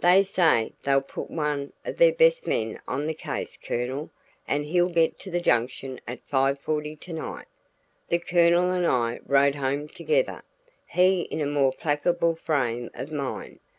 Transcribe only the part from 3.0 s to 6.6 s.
the case, Colonel, an' he'll get to the Junction at five